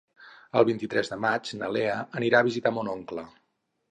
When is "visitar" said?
2.49-2.75